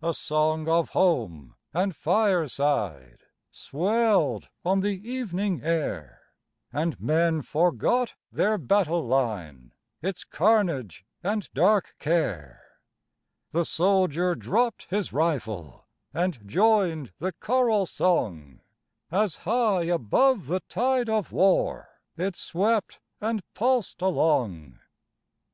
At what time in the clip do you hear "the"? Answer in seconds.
4.80-4.96, 13.50-13.66, 17.18-17.32, 20.46-20.60